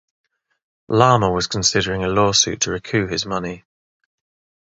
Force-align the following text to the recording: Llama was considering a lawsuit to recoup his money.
Llama 0.89 1.29
was 1.29 1.45
considering 1.45 2.03
a 2.03 2.07
lawsuit 2.07 2.61
to 2.61 2.71
recoup 2.71 3.11
his 3.11 3.23
money. 3.27 3.65